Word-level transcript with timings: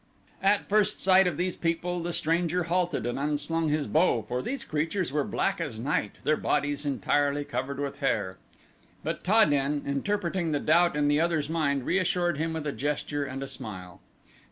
At 0.41 0.67
first 0.67 0.99
sight 0.99 1.27
of 1.27 1.37
these 1.37 1.55
people 1.55 2.01
the 2.01 2.11
stranger 2.11 2.63
halted 2.63 3.05
and 3.05 3.19
unslung 3.19 3.69
his 3.69 3.85
bow 3.85 4.23
for 4.23 4.41
these 4.41 4.65
creatures 4.65 5.11
were 5.11 5.23
black 5.23 5.61
as 5.61 5.77
night, 5.77 6.13
their 6.23 6.37
bodies 6.37 6.87
entirely 6.87 7.45
covered 7.45 7.79
with 7.79 7.99
hair. 7.99 8.39
But 9.03 9.23
Ta 9.23 9.45
den, 9.45 9.83
interpreting 9.85 10.53
the 10.53 10.59
doubt 10.59 10.95
in 10.95 11.07
the 11.07 11.21
other's 11.21 11.49
mind, 11.49 11.85
reassured 11.85 12.39
him 12.39 12.53
with 12.53 12.65
a 12.65 12.71
gesture 12.71 13.25
and 13.25 13.43
a 13.43 13.47
smile. 13.47 14.01